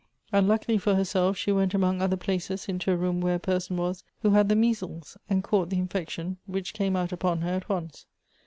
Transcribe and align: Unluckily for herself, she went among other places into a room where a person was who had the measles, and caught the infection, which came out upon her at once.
Unluckily 0.31 0.79
for 0.79 0.95
herself, 0.95 1.37
she 1.37 1.51
went 1.51 1.75
among 1.75 2.01
other 2.01 2.17
places 2.17 2.65
into 2.67 2.91
a 2.91 2.97
room 2.97 3.21
where 3.21 3.35
a 3.35 3.39
person 3.39 3.77
was 3.77 4.03
who 4.23 4.31
had 4.31 4.49
the 4.49 4.55
measles, 4.55 5.15
and 5.29 5.43
caught 5.43 5.69
the 5.69 5.77
infection, 5.77 6.37
which 6.47 6.73
came 6.73 6.95
out 6.95 7.11
upon 7.11 7.41
her 7.41 7.51
at 7.53 7.69
once. 7.69 8.07